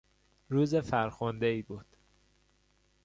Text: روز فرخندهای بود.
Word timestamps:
روز 0.49 0.75
فرخندهای 0.75 1.61
بود. 1.61 1.85